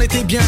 Était 0.00 0.24
bien. 0.24 0.40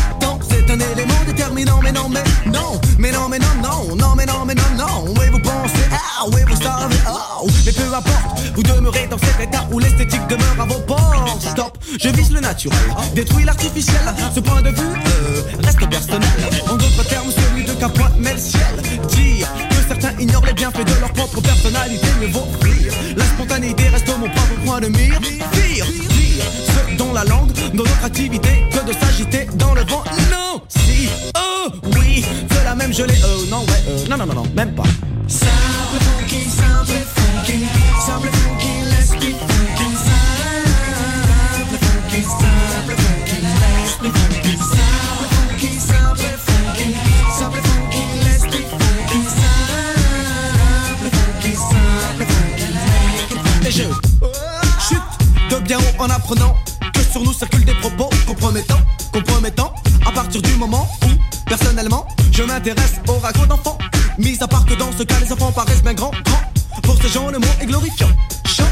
C'est 0.49 0.71
un 0.71 0.79
élément 0.79 1.15
déterminant, 1.27 1.81
mais 1.83 1.93
non, 1.93 2.09
mais 2.09 2.23
non, 2.47 2.81
mais 2.99 3.13
non, 3.13 3.29
mais 3.29 3.39
non, 3.39 3.47
non, 3.63 3.97
non, 3.97 4.15
mais 4.17 4.27
non, 4.27 4.45
mais 4.47 4.55
non, 4.55 4.63
non. 4.77 5.15
Oui, 5.19 5.27
vous 5.31 5.39
pensez, 5.39 5.87
ah, 5.93 6.25
oui, 6.33 6.41
vous 6.49 6.63
savez, 6.63 6.95
oh, 7.09 7.47
mais 7.65 7.73
peu 7.73 7.95
importe, 7.95 8.41
vous 8.55 8.63
demeurez 8.63 9.07
dans 9.09 9.19
cet 9.19 9.41
état 9.41 9.67
où 9.71 9.79
l'esthétique 9.79 10.27
demeure 10.29 10.61
à 10.61 10.65
vos 10.67 10.81
portes. 10.81 11.41
Stop, 11.41 11.79
je 12.01 12.09
vise 12.09 12.33
le 12.33 12.41
naturel, 12.41 12.79
détruis 13.15 13.45
l'artificiel. 13.45 14.03
Ce 14.35 14.41
point 14.41 14.63
de 14.63 14.71
vue 14.71 14.77
euh, 14.77 15.43
reste 15.63 15.89
personnel. 15.89 16.31
En 16.71 16.77
d'autres 16.77 17.05
termes, 17.09 17.31
celui 17.31 17.65
de 17.65 17.73
Capois 17.73 18.11
met 18.19 18.35
le 18.35 18.39
ciel. 18.39 18.63
Dire 19.09 19.49
que 19.69 19.89
certains 19.89 20.19
ignorent 20.21 20.47
les 20.47 20.55
bienfaits 20.55 20.87
de 20.87 21.01
leur 21.01 21.13
propre 21.13 21.41
personnalité, 21.41 22.07
mais 22.21 22.27
vaut 22.29 22.49
rire. 22.63 22.93
La 23.17 23.25
spontanéité 23.25 23.89
reste 23.89 24.09
mon 24.09 24.29
propre 24.29 24.61
point 24.65 24.81
de 24.81 24.89
mire. 24.89 25.21
Dont 27.13 27.19
la 27.19 27.25
langue, 27.25 27.53
dans 27.75 27.85
notre 27.85 28.05
activité, 28.07 28.65
que 28.71 28.87
de 28.87 28.93
s'agiter 28.95 29.47
dans 29.57 29.75
le 29.75 29.83
vent. 29.83 30.03
Non, 30.31 30.63
si, 30.69 31.11
oh, 31.37 31.69
oui, 31.99 32.25
cela 32.51 32.75
même 32.75 32.91
je 32.91 33.03
l'ai, 33.03 33.13
euh, 33.23 33.47
non, 33.51 33.61
ouais, 33.61 33.85
euh, 33.89 34.07
non, 34.09 34.17
non, 34.17 34.25
non, 34.25 34.35
non, 34.35 34.47
même 34.57 34.75
pas. 34.75 34.85
Simple 35.29 35.51
funky, 36.01 36.45
simple 36.49 37.05
funky, 37.15 37.67
simple 38.01 38.31
funky, 38.31 38.85
let's 38.89 39.11
be 39.11 39.35
funky. 39.35 39.95
Simple 41.53 41.79
funky, 41.85 42.23
simple 42.23 42.97
funky, 42.97 43.37
let's 43.43 43.99
be 44.01 44.09
funky. 44.09 44.57
Simple 44.57 45.29
funky, 45.35 45.71
simple 45.79 46.17
funky, 46.49 46.89
simple 47.37 47.61
funky, 47.61 48.05
let's 48.25 48.45
be 48.47 48.65
funky. 48.73 49.21
Simple 49.37 51.11
funky, 51.13 51.53
simple 51.53 52.27
funky, 52.33 52.67
make 52.73 53.33
it 53.33 53.41
funky. 53.45 53.69
Et 53.69 53.71
je 53.71 53.85
chute 54.89 55.11
de 55.51 55.57
bien 55.59 55.79
haut 55.79 56.03
en 56.03 56.09
apprenant 56.09 56.57
sur 57.13 57.23
nous 57.23 57.33
circulent 57.35 57.65
des 57.65 57.75
propos 57.75 58.09
compromettants, 58.27 58.81
compromettants. 59.13 59.75
À 60.07 60.13
partir 60.13 60.41
du 60.41 60.55
moment 60.55 60.89
où, 61.05 61.09
personnellement, 61.47 62.07
je 62.33 62.43
m'intéresse 62.43 62.95
aux 63.07 63.19
ragots 63.19 63.45
d'enfants. 63.47 63.77
Mis 64.19 64.39
à 64.41 64.49
part 64.49 64.65
que 64.65 64.75
dans 64.75 64.91
ce 64.97 65.03
cas, 65.03 65.17
les 65.21 65.31
enfants 65.31 65.53
paraissent 65.53 65.83
bien 65.83 65.93
grands, 65.93 66.11
grands. 66.25 66.81
Pour 66.83 66.97
ces 67.03 67.09
gens, 67.09 67.29
le 67.29 67.39
mot 67.39 67.55
est 67.61 67.67
glorifiant. 67.67 68.09
Chant, 68.47 68.65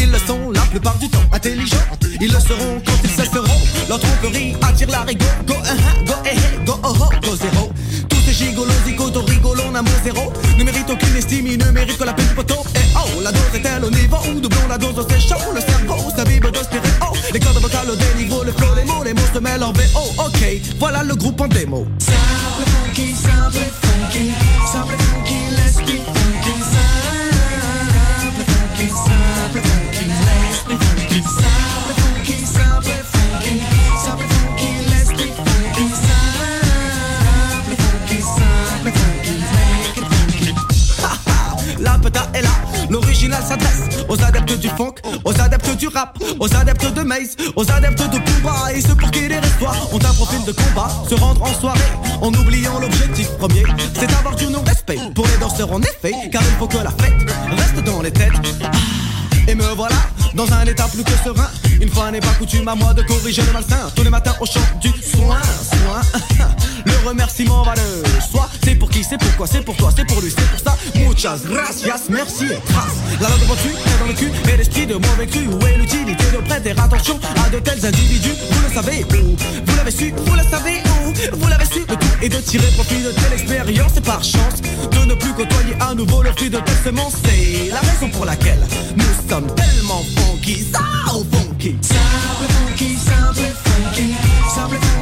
ils 0.00 0.10
le 0.10 0.18
sont 0.18 0.50
la 0.52 0.62
plupart 0.62 0.96
du 0.98 1.08
temps. 1.10 1.22
Intelligents, 1.32 1.76
ils 2.18 2.32
le 2.32 2.40
seront 2.40 2.80
quand 2.84 2.98
ils 3.04 3.10
cesseront. 3.10 3.60
Leur 3.88 4.00
tromperie 4.00 4.56
attire 4.62 4.90
la 4.90 5.02
rigo. 5.02 5.26
Go, 5.46 5.54
uh 5.54 6.06
go, 6.06 6.14
eh, 6.24 6.30
eh, 6.32 6.64
go, 6.64 6.74
oh, 6.82 6.94
oh, 6.98 7.08
go, 7.22 7.36
zéro. 7.36 7.70
Tous 8.08 8.20
ces 8.24 8.32
gigolos, 8.32 8.72
zigotos, 8.86 9.24
rigolons, 9.26 9.74
un 9.74 9.82
mot 9.82 9.90
zéro. 10.02 10.32
Ne 10.56 10.64
méritent 10.64 10.90
aucune 10.90 11.16
estime, 11.16 11.46
ils 11.46 11.58
ne 11.58 11.70
méritent 11.70 11.98
que 11.98 12.04
la 12.04 12.14
peine 12.14 12.28
du 12.28 12.34
poteau. 12.34 12.62
Et 12.74 12.96
oh, 12.96 13.20
la 13.22 13.32
dose 13.32 13.54
est-elle 13.54 13.84
au 13.84 13.90
niveau 13.90 14.16
où 14.30 14.40
doublons 14.40 14.68
la 14.68 14.78
dose, 14.78 15.06
c'est 15.10 15.20
chaud. 15.20 15.52
Le 15.54 15.60
mêlent 19.52 19.64
en 19.64 19.72
VO. 19.72 20.00
Ok, 20.18 20.44
voilà 20.78 21.02
le 21.02 21.14
groupe 21.14 21.40
en 21.40 21.48
démo. 21.48 21.86
Simple 21.98 22.16
funky, 22.66 23.14
simple 23.14 23.58
funky, 23.80 24.32
simple 24.72 24.96
funky, 24.98 25.34
let's 25.56 25.76
be 25.76 25.98
funky. 25.98 26.52
Simple 26.72 28.44
funky, 28.48 28.88
simple 28.88 29.62
funky, 29.62 30.04
let's 30.08 30.62
be 30.64 30.74
funky. 30.76 31.20
Simple 31.22 31.94
funky, 32.00 32.36
simple 32.46 33.04
funky, 33.12 33.54
simple 34.02 34.28
funky, 34.32 34.70
let's 34.90 35.10
be 35.10 35.26
funky. 35.36 35.84
Simple 36.00 37.76
funky, 37.76 38.18
simple 38.20 38.92
funky, 38.92 39.34
make 39.52 39.98
it 39.98 40.06
funky. 40.08 41.82
La 41.82 41.98
peta 41.98 42.22
est 42.34 42.42
là, 42.42 42.54
l'original 42.90 43.42
s'adresse 43.42 43.82
aux 44.08 44.22
adeptes 44.22 44.58
du 44.58 44.68
funk, 44.68 44.94
aux 45.24 45.40
adeptes 45.40 45.76
du 45.76 45.88
rap, 45.88 46.18
aux 46.38 46.54
adeptes 46.54 46.81
aux 47.56 47.70
adeptes 47.70 48.02
de 48.10 48.18
Pumba 48.18 48.72
et 48.74 48.80
ceux 48.80 48.94
pour 48.94 49.10
qui 49.10 49.28
les 49.28 49.38
restoirs 49.38 49.88
ont 49.92 49.98
un 49.98 50.14
profil 50.14 50.44
de 50.44 50.52
combat, 50.52 50.88
se 51.08 51.14
rendre 51.14 51.42
en 51.42 51.52
soirée 51.60 51.80
en 52.20 52.32
oubliant 52.32 52.78
l'objectif 52.78 53.28
premier, 53.38 53.64
c'est 53.94 54.06
d'avoir 54.06 54.34
du 54.36 54.46
non-respect 54.46 54.98
pour 55.14 55.26
les 55.26 55.36
danseurs 55.38 55.72
en 55.72 55.82
effet, 55.82 56.12
car 56.30 56.42
il 56.42 56.56
faut 56.58 56.68
que 56.68 56.78
la 56.78 56.90
fête 56.90 57.12
reste 57.50 57.84
dans 57.84 58.00
les 58.00 58.10
têtes. 58.10 58.32
Ah, 58.64 58.70
Et 59.46 59.54
me 59.54 59.64
voilà 59.74 59.96
dans 60.34 60.50
un 60.52 60.64
état 60.64 60.88
plus 60.88 61.04
que 61.04 61.12
serein. 61.24 61.48
Une 61.80 61.88
fois 61.90 62.10
n'est 62.10 62.20
pas 62.20 62.32
coutume 62.38 62.68
à 62.68 62.74
moi 62.74 62.94
de 62.94 63.02
corriger 63.02 63.42
le 63.42 63.52
malsain. 63.52 63.90
Tous 63.94 64.02
les 64.04 64.10
matins 64.10 64.34
au 64.40 64.46
chant 64.46 64.60
du 64.80 64.88
soin, 64.88 65.40
soin. 65.70 66.00
Le 66.84 67.08
remerciement 67.08 67.62
va 67.62 67.74
de 67.74 68.20
soi. 68.30 68.48
C'est 69.02 69.18
pourquoi, 69.18 69.46
c'est 69.46 69.62
pour 69.62 69.76
toi, 69.76 69.90
c'est 69.94 70.06
pour 70.06 70.20
lui, 70.20 70.30
c'est 70.30 70.48
pour 70.48 70.58
ça. 70.58 70.76
Muchas 70.94 71.40
gracias, 71.44 72.02
merci 72.08 72.46
et. 72.46 72.58
La 73.20 73.28
langue 73.28 73.46
pointue 73.46 73.68
est 73.68 73.98
dans 74.00 74.06
le 74.06 74.12
cul 74.12 74.30
et 74.52 74.56
l'esprit 74.56 74.86
de 74.86 74.94
mauvais 74.94 75.26
cru. 75.26 75.46
Où 75.46 75.66
est 75.66 75.76
l'utilité 75.76 76.24
de 76.32 76.38
prêter 76.38 76.70
attention 76.70 77.18
à 77.44 77.48
de 77.50 77.58
tels 77.58 77.84
individus? 77.84 78.34
Vous 78.50 78.68
le 78.68 78.74
savez 78.74 79.04
où? 79.04 79.36
Vous 79.66 79.76
l'avez 79.76 79.90
su, 79.90 80.12
vous 80.16 80.34
le 80.34 80.42
savez 80.50 80.82
où? 80.86 81.36
Vous 81.36 81.48
l'avez 81.48 81.66
su, 81.66 81.80
le 81.80 81.96
tout 81.96 82.24
est 82.24 82.28
de 82.28 82.38
tirer 82.38 82.70
profit 82.72 83.02
de 83.02 83.10
telle 83.10 83.32
expérience 83.32 83.96
et 83.96 84.00
par 84.00 84.22
chance 84.22 84.60
de 84.90 85.04
ne 85.04 85.14
plus 85.14 85.32
côtoyer 85.32 85.74
à 85.80 85.94
nouveau 85.94 86.22
le 86.22 86.32
fruit 86.32 86.50
de 86.50 86.58
telle 86.58 86.82
semence. 86.84 87.14
C'est 87.24 87.70
la 87.70 87.80
raison 87.80 88.08
pour 88.10 88.24
laquelle 88.24 88.66
nous 88.96 89.28
sommes 89.28 89.52
tellement 89.54 90.02
funky, 90.16 90.64
so 90.72 91.24
funky. 91.32 91.76
Simple 91.82 92.52
funky, 92.52 92.96
simple 92.96 93.52
funky, 93.64 94.14
simple 94.54 94.76
funky, 94.76 95.01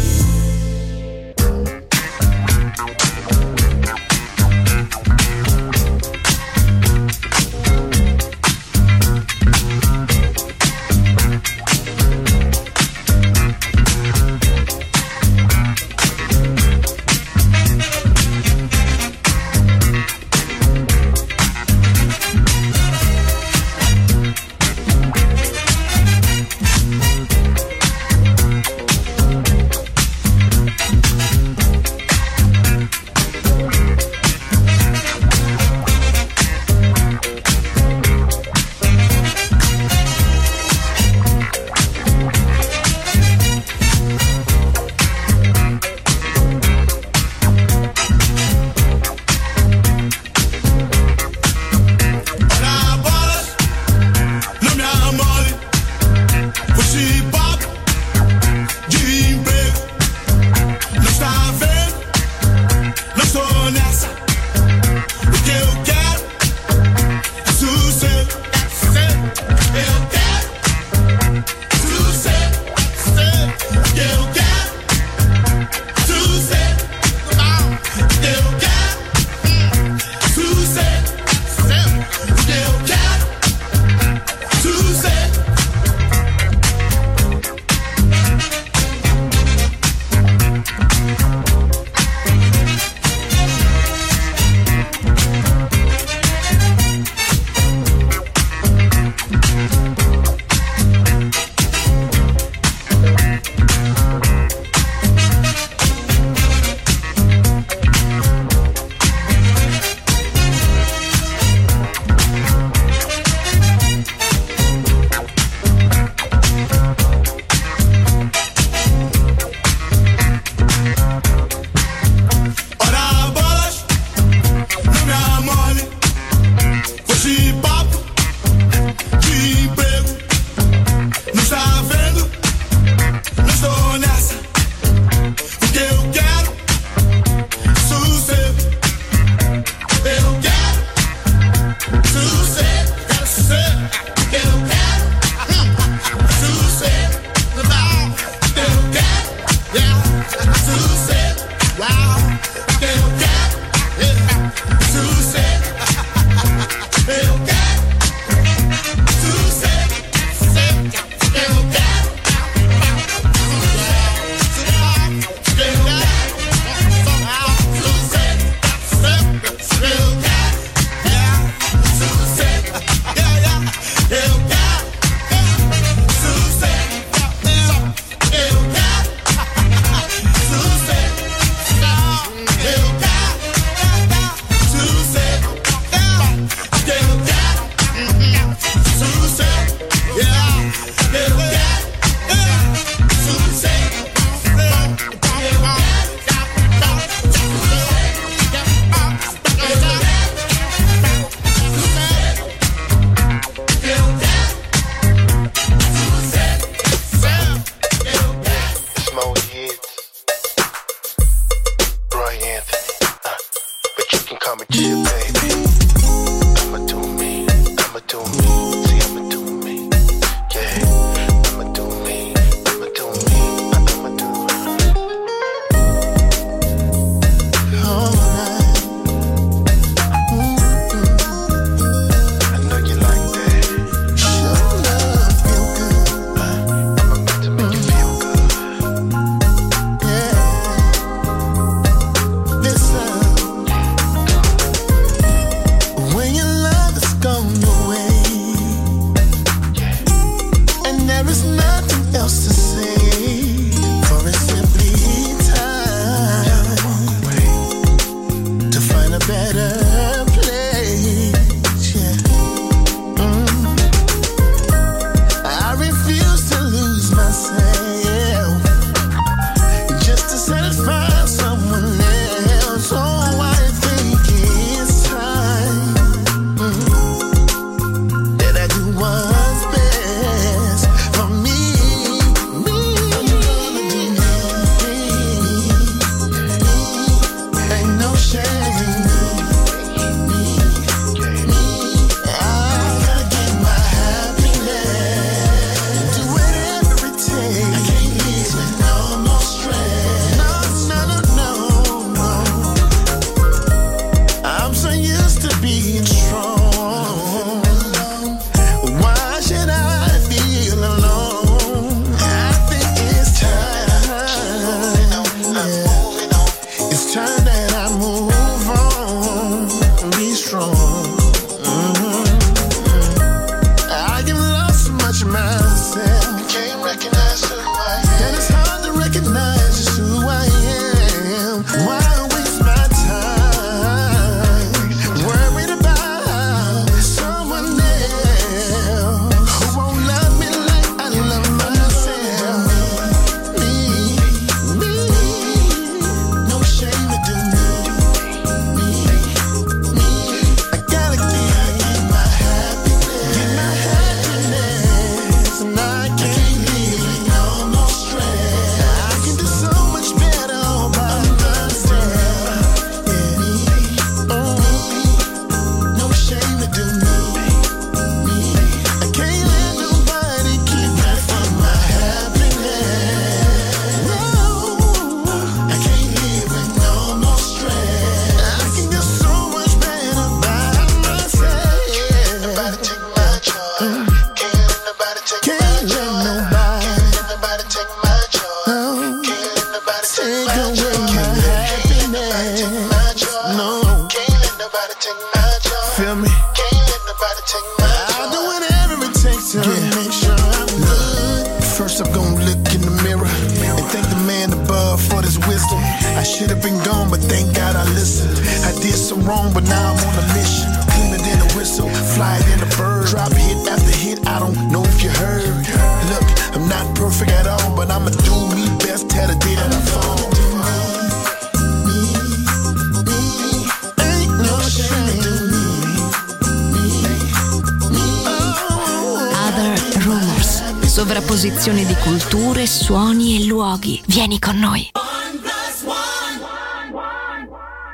Vieni 434.11 434.39
con 434.39 434.59
noi. 434.59 434.91
One 434.93 435.39
plus 435.39 435.83
one. 435.85 436.39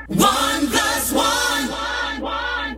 One 0.08 0.66
plus 0.66 1.12
one. 1.12 1.68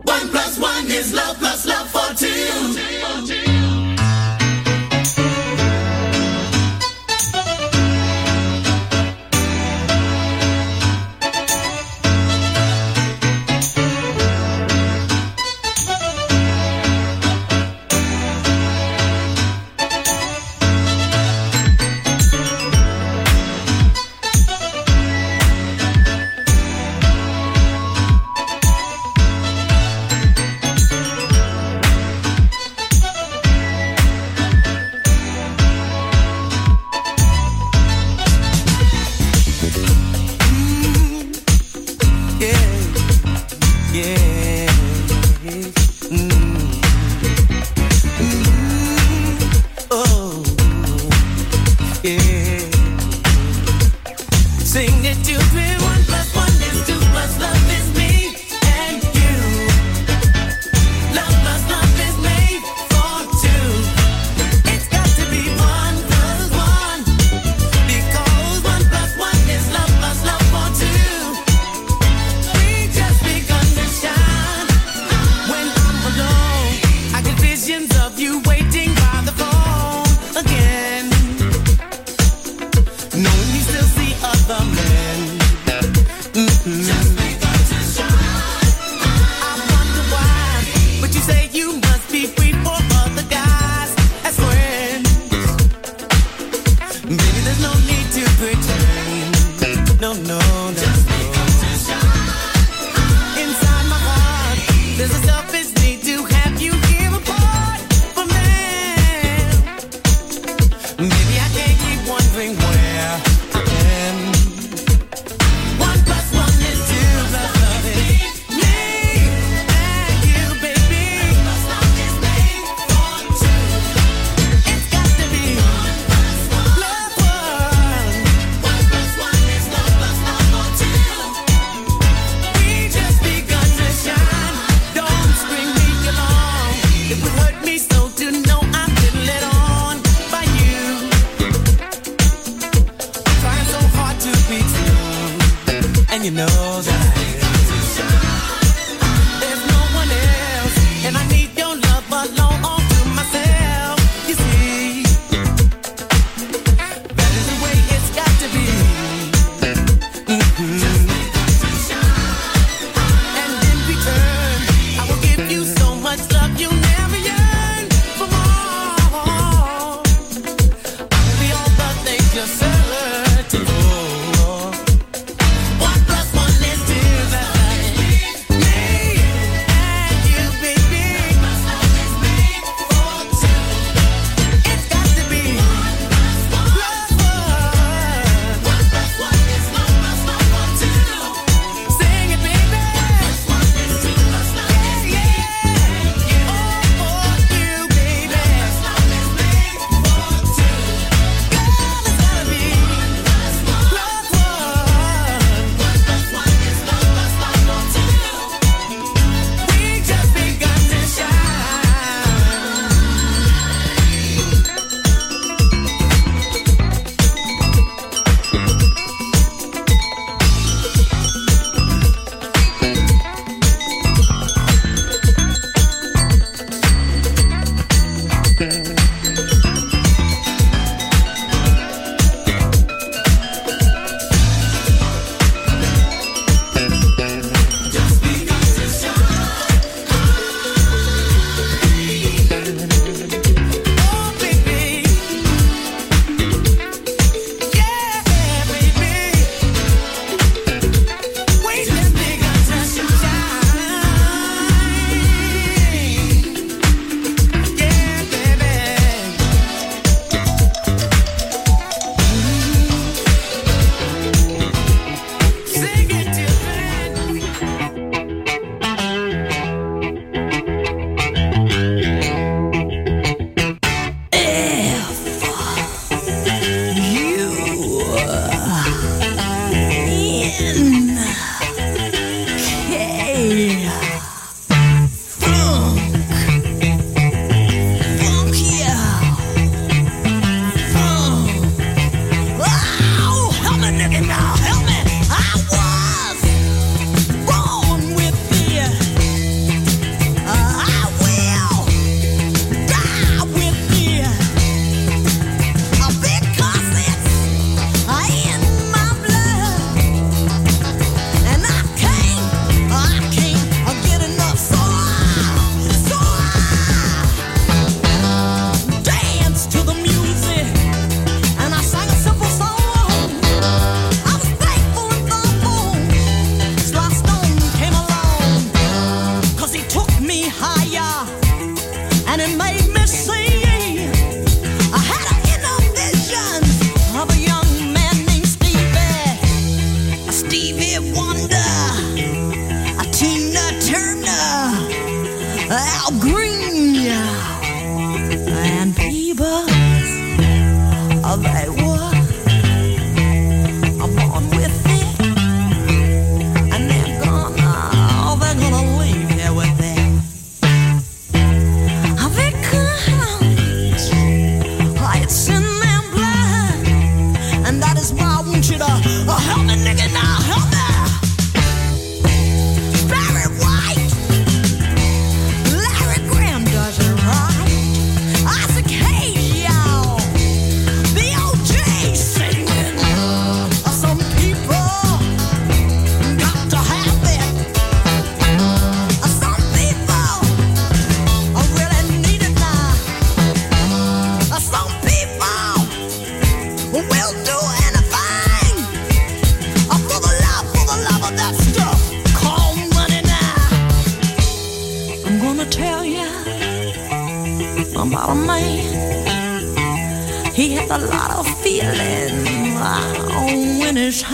One 0.03 0.29
plus 0.29 0.59
one 0.59 0.85
is 0.91 1.11
love 1.11 1.39
plus 1.39 1.65
love 1.65 1.89
for 1.89 2.13
two. 2.13 3.50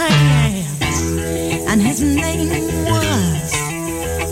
In. 0.08 1.68
And 1.70 1.82
his 1.82 2.02
name 2.02 2.50
was 2.86 3.54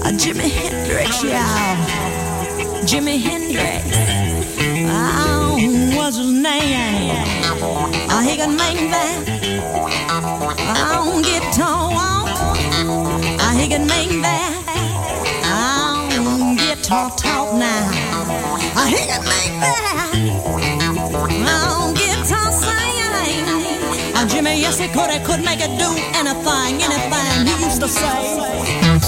uh, 0.03 0.11
Hendrix, 0.49 1.23
yeah. 1.23 2.05
Jimi 2.85 3.19
Hendrix. 3.19 3.83
Oh, 4.87 5.57
was 5.97 6.17
his 6.17 6.31
name. 6.31 7.11
Uh, 8.09 8.21
he 8.21 8.37
could 8.37 8.49
make 8.49 8.89
that 8.91 9.25
oh, 10.77 11.21
guitar 11.23 11.89
walk. 11.91 12.27
Uh, 13.41 13.51
he 13.57 13.67
could 13.67 13.87
make 13.87 14.21
that 14.21 14.53
oh, 15.45 16.55
guitar 16.57 17.09
talk 17.17 17.53
now. 17.55 17.89
Uh, 18.75 18.85
he 18.85 18.97
could 19.09 19.25
make 19.25 19.53
that 19.61 19.75
oh, 21.47 21.93
guitar 21.95 22.04
Jimmy, 24.35 24.59
yes, 24.59 24.77
he 24.77 24.89
could. 24.89 25.09
He 25.09 25.19
could 25.19 25.45
make 25.45 25.61
it 25.61 25.71
do 25.79 25.87
anything, 26.13 26.83
anything. 26.83 27.47
He 27.47 27.63
used 27.63 27.79
to 27.79 27.87
say. 27.87 29.04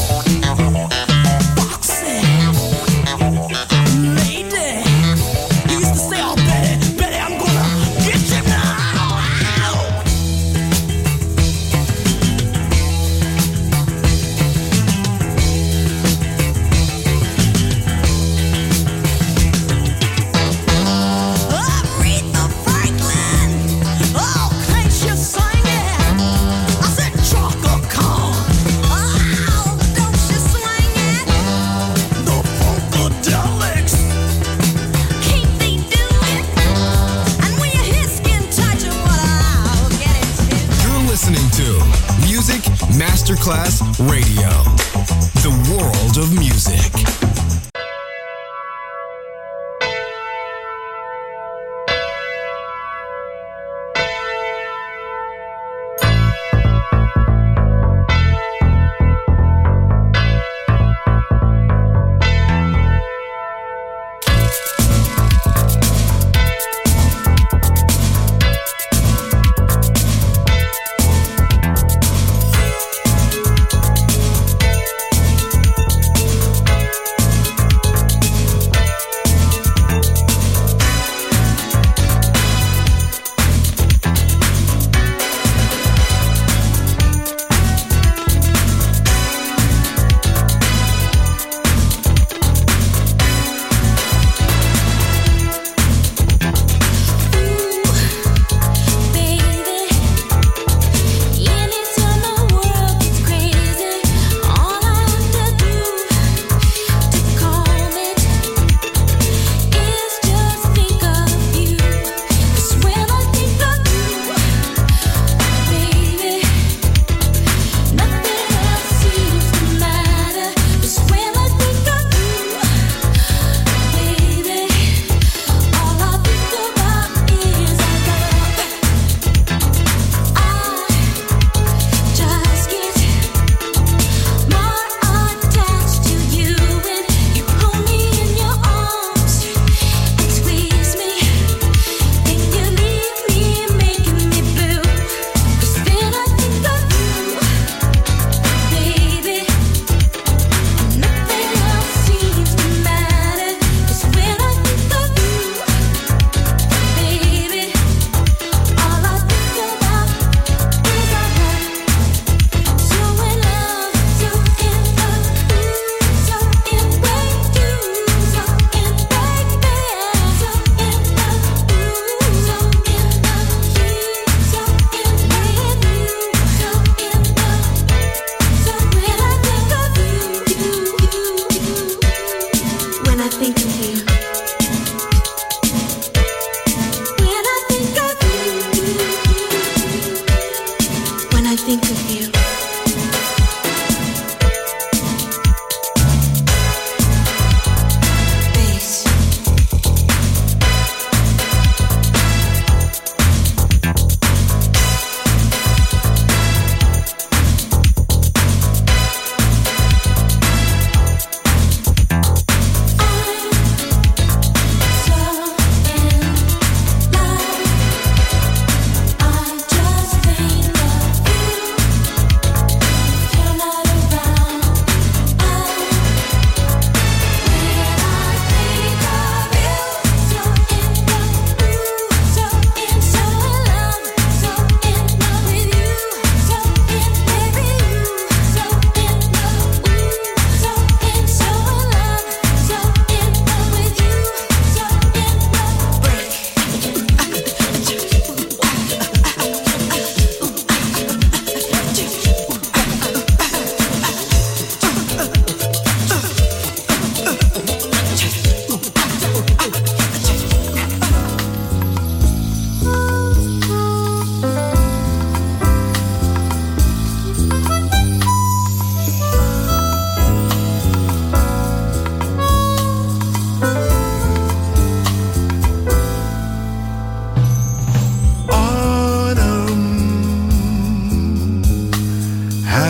class. 43.48 43.87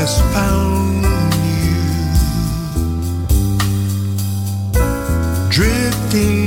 has 0.07 0.21
found 0.33 1.03
you. 1.43 1.75
Drifting 5.49 6.46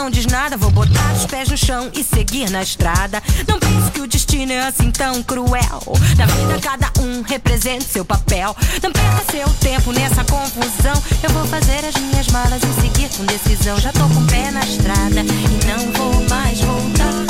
não 0.00 0.08
diz 0.08 0.24
nada, 0.24 0.56
vou 0.56 0.70
botar 0.70 1.12
os 1.12 1.26
pés 1.26 1.50
no 1.50 1.58
chão 1.58 1.90
e 1.92 2.02
seguir 2.02 2.48
na 2.48 2.62
estrada. 2.62 3.22
Não 3.46 3.58
penso 3.58 3.90
que 3.92 4.00
o 4.00 4.06
destino 4.06 4.50
é 4.50 4.60
assim 4.60 4.90
tão 4.90 5.22
cruel. 5.22 5.82
Na 6.16 6.24
vida 6.24 6.58
cada 6.58 6.90
um 7.02 7.20
representa 7.20 7.84
seu 7.84 8.02
papel. 8.02 8.56
Não 8.82 8.90
perca 8.90 9.22
seu 9.30 9.46
tempo 9.60 9.92
nessa 9.92 10.24
confusão. 10.24 10.94
Eu 11.22 11.28
vou 11.30 11.44
fazer 11.44 11.84
as 11.84 11.94
minhas 11.96 12.28
malas 12.28 12.62
e 12.62 12.80
seguir 12.80 13.10
com 13.14 13.26
decisão. 13.26 13.78
Já 13.78 13.92
tô 13.92 14.08
com 14.08 14.20
o 14.20 14.26
pé 14.26 14.50
na 14.50 14.60
estrada 14.60 15.20
e 15.20 15.66
não 15.66 15.92
vou 15.92 16.28
mais 16.30 16.58
voltar. 16.60 17.29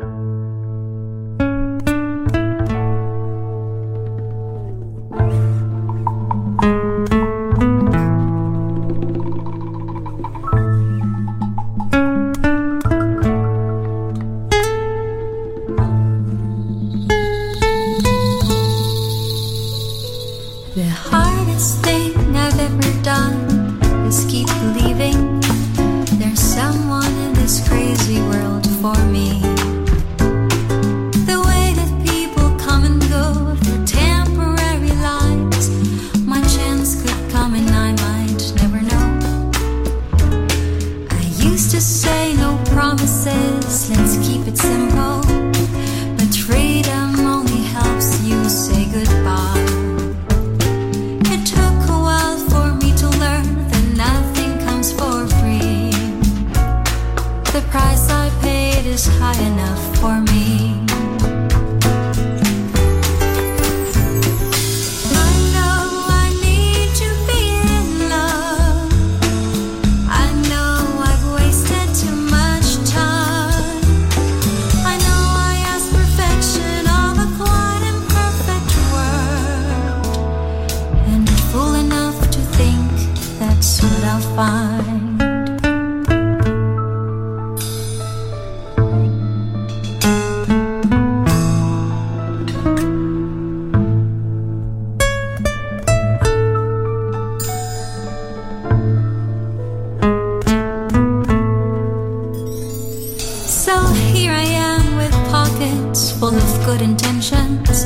Of 106.51 106.65
good 106.65 106.81
intentions, 106.81 107.85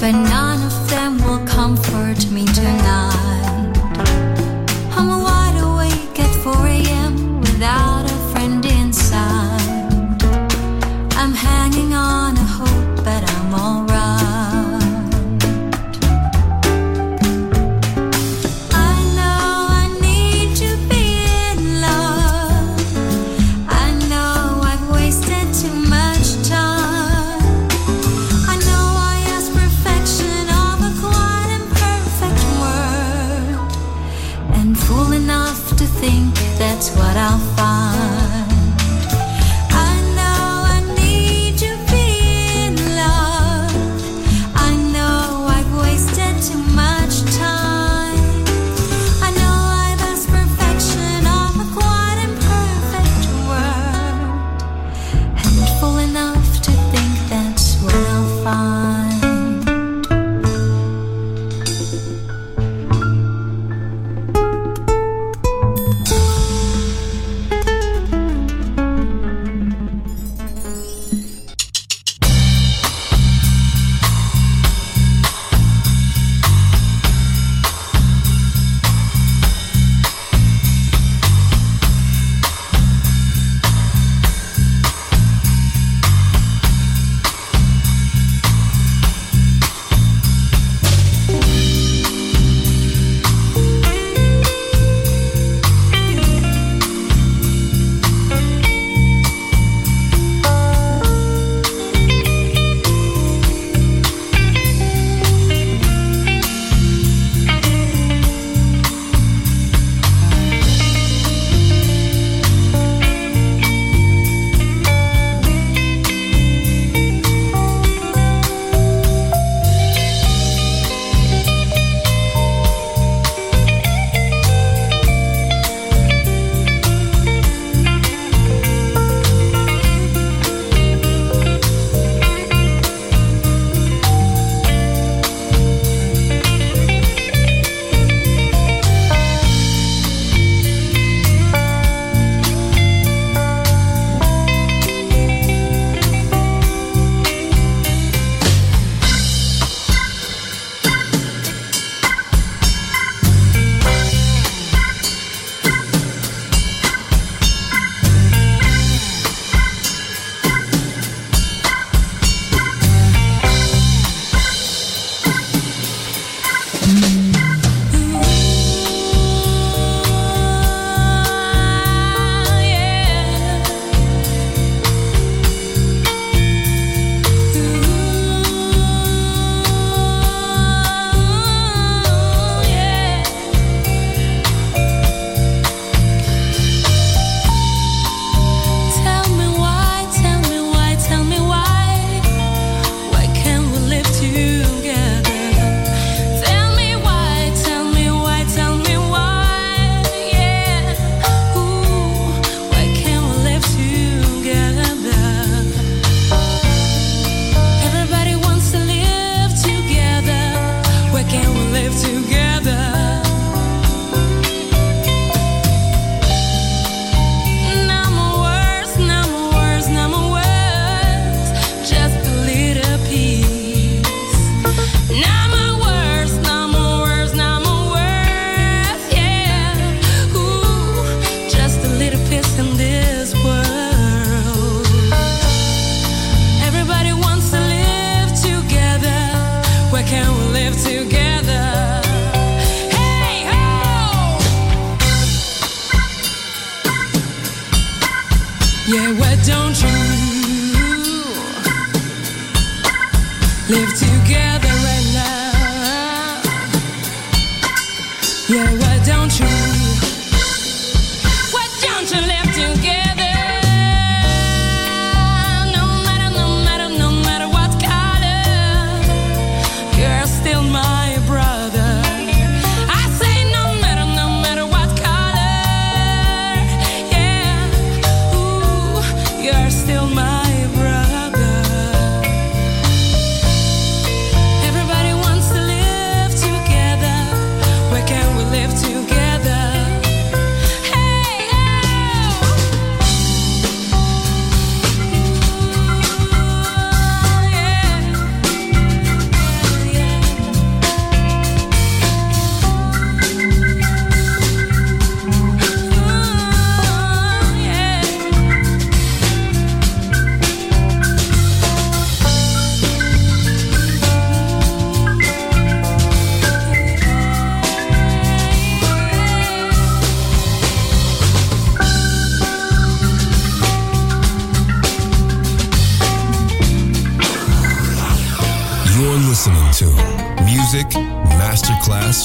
but 0.00 0.12
none 0.12 0.62
of 0.62 0.88
them 0.88 1.18
will 1.18 1.46
comfort 1.46 2.30
me 2.30 2.46
tonight. 2.46 3.43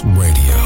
Radio. 0.05 0.58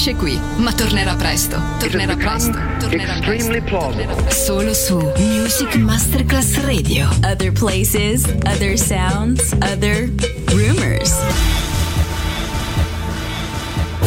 finisce 0.00 0.14
qui, 0.14 0.40
ma 0.56 0.72
tornerà 0.72 1.14
presto. 1.14 1.60
Tornerà 1.78 2.16
presto. 2.16 2.58
Tornerà 2.78 3.18
presto. 3.20 3.62
Plausible. 3.64 4.30
Solo 4.30 4.72
su 4.72 4.96
Music 5.18 5.74
Masterclass 5.76 6.58
Radio. 6.64 7.06
Other 7.22 7.52
places, 7.52 8.24
other 8.46 8.78
sounds, 8.78 9.52
other 9.60 10.10
rumors. 10.46 11.59